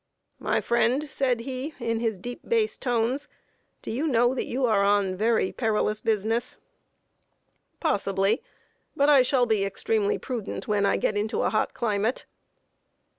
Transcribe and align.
"My 0.39 0.61
friend," 0.61 1.07
said 1.07 1.41
he, 1.41 1.75
in 1.79 1.99
his 1.99 2.17
deep 2.17 2.41
bass 2.49 2.79
tones, 2.79 3.27
"do 3.83 3.91
you 3.91 4.07
know 4.07 4.33
that 4.33 4.47
you 4.47 4.65
are 4.65 4.83
on 4.83 5.15
very 5.15 5.51
perilous 5.51 6.01
business?" 6.01 6.57
"Possibly; 7.79 8.41
but 8.95 9.09
I 9.09 9.21
shall 9.21 9.45
be 9.45 9.63
extremely 9.63 10.17
prudent 10.17 10.67
when 10.67 10.87
I 10.87 10.97
get 10.97 11.15
into 11.17 11.43
a 11.43 11.51
hot 11.51 11.75
climate." 11.75 12.25